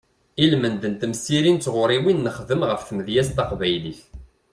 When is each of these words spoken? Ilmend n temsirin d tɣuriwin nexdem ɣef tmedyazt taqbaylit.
Ilmend 0.45 0.83
n 0.91 0.93
temsirin 0.99 1.57
d 1.59 1.63
tɣuriwin 1.65 2.23
nexdem 2.25 2.61
ɣef 2.69 2.81
tmedyazt 2.83 3.35
taqbaylit. 3.37 4.01